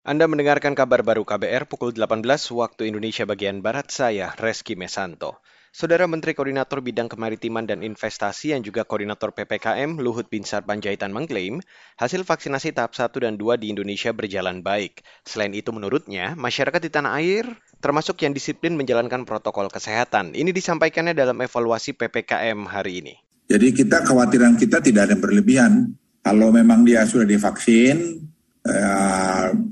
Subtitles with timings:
[0.00, 2.24] Anda mendengarkan kabar baru KBR pukul 18
[2.56, 5.44] waktu Indonesia bagian Barat, saya Reski Mesanto.
[5.76, 11.60] Saudara Menteri Koordinator Bidang Kemaritiman dan Investasi yang juga Koordinator PPKM Luhut Binsar Panjaitan mengklaim
[12.00, 15.04] hasil vaksinasi tahap 1 dan 2 di Indonesia berjalan baik.
[15.28, 17.44] Selain itu menurutnya, masyarakat di tanah air
[17.84, 20.32] termasuk yang disiplin menjalankan protokol kesehatan.
[20.32, 23.14] Ini disampaikannya dalam evaluasi PPKM hari ini.
[23.52, 25.92] Jadi kita khawatiran kita tidak ada berlebihan.
[26.24, 28.30] Kalau memang dia sudah divaksin,
[28.64, 29.09] eh,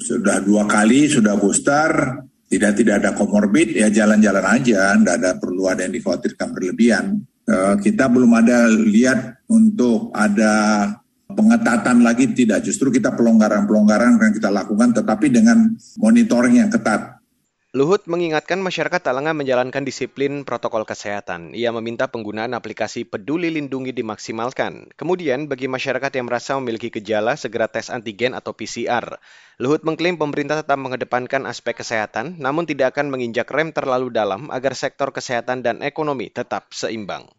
[0.00, 5.68] sudah dua kali, sudah booster, tidak tidak ada komorbid, ya jalan-jalan aja, tidak ada perlu
[5.68, 7.04] ada yang dikhawatirkan berlebihan.
[7.48, 10.84] Eh, kita belum ada lihat untuk ada
[11.28, 17.17] pengetatan lagi tidak, justru kita pelonggaran-pelonggaran yang kita lakukan, tetapi dengan monitoring yang ketat.
[17.78, 21.54] Luhut mengingatkan masyarakat tak lengah menjalankan disiplin protokol kesehatan.
[21.54, 24.90] Ia meminta penggunaan aplikasi Peduli Lindungi dimaksimalkan.
[24.98, 29.22] Kemudian, bagi masyarakat yang merasa memiliki gejala, segera tes antigen atau PCR.
[29.62, 34.74] Luhut mengklaim pemerintah tetap mengedepankan aspek kesehatan, namun tidak akan menginjak rem terlalu dalam agar
[34.74, 37.30] sektor kesehatan dan ekonomi tetap seimbang.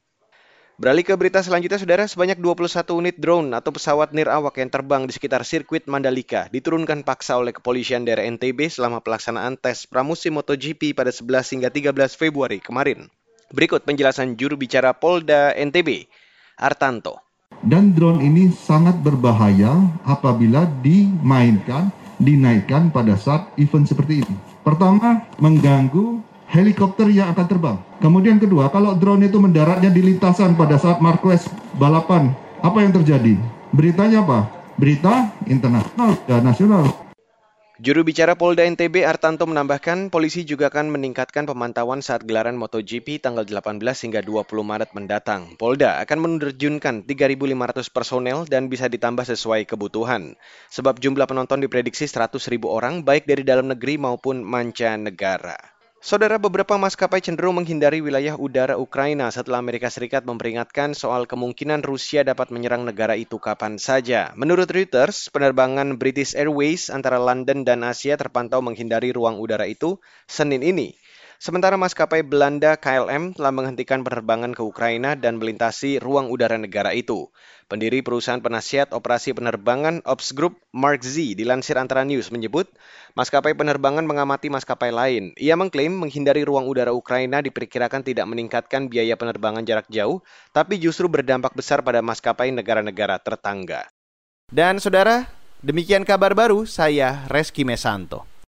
[0.80, 5.12] Beralih ke berita selanjutnya, saudara, sebanyak 21 unit drone atau pesawat nirawak yang terbang di
[5.12, 11.12] sekitar sirkuit Mandalika diturunkan paksa oleh kepolisian daerah NTB selama pelaksanaan tes pramusim MotoGP pada
[11.12, 13.12] 11 hingga 13 Februari kemarin.
[13.52, 16.08] Berikut penjelasan juru bicara Polda NTB,
[16.56, 17.28] Artanto.
[17.60, 19.76] Dan drone ini sangat berbahaya
[20.08, 21.92] apabila dimainkan,
[22.24, 24.36] dinaikkan pada saat event seperti ini.
[24.64, 27.78] Pertama, mengganggu helikopter yang akan terbang.
[28.02, 31.45] Kemudian kedua, kalau drone itu mendaratnya di lintasan pada saat Marquez
[31.78, 32.33] balapan,
[32.66, 33.38] apa yang terjadi?
[33.69, 34.50] Beritanya apa?
[34.75, 37.09] Berita internasional dan nasional.
[37.80, 43.47] Juru bicara Polda NTB Artanto menambahkan, polisi juga akan meningkatkan pemantauan saat gelaran MotoGP tanggal
[43.47, 45.55] 18 hingga 20 Maret mendatang.
[45.55, 50.36] Polda akan menerjunkan 3.500 personel dan bisa ditambah sesuai kebutuhan.
[50.75, 55.79] Sebab jumlah penonton diprediksi 100.000 orang baik dari dalam negeri maupun mancanegara.
[56.00, 62.23] Saudara beberapa maskapai cenderung menghindari wilayah udara Ukraina setelah Amerika Serikat memperingatkan soal kemungkinan Rusia
[62.23, 64.32] dapat menyerang negara itu kapan saja.
[64.39, 70.64] Menurut Reuters, penerbangan British Airways antara London dan Asia terpantau menghindari ruang udara itu Senin
[70.64, 70.95] ini.
[71.39, 77.32] Sementara maskapai Belanda KLM telah menghentikan penerbangan ke Ukraina dan melintasi ruang udara negara itu.
[77.72, 82.67] Pendiri perusahaan penasihat operasi penerbangan Ops Group, Mark Z, dilansir antara news menyebut,
[83.16, 85.32] maskapai penerbangan mengamati maskapai lain.
[85.39, 90.20] Ia mengklaim menghindari ruang udara Ukraina diperkirakan tidak meningkatkan biaya penerbangan jarak jauh,
[90.52, 93.88] tapi justru berdampak besar pada maskapai negara-negara tetangga.
[94.52, 95.32] Dan saudara,
[95.64, 98.29] demikian kabar baru saya Reski Mesanto.